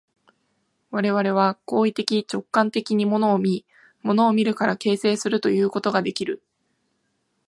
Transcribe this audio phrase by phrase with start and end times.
[0.89, 3.67] 我々は行為的直観的に物を見、
[4.01, 6.41] 物を見るから形成するということができる。